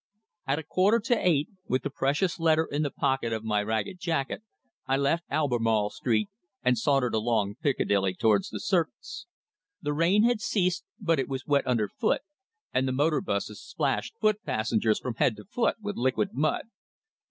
[0.47, 3.99] At a quarter to eight, with the precious letter in the pocket of my ragged
[3.99, 4.41] jacket,
[4.87, 6.27] I left Albemarle Street
[6.63, 9.27] and sauntered along Piccadilly towards the Circus.
[9.79, 12.21] The rain had ceased, but it was wet underfoot,
[12.73, 16.63] and the motor buses plashed foot passengers from head to foot with liquid mud.